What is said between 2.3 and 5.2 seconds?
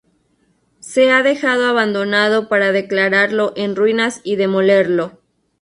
para declararlo en ruinas y demolerlo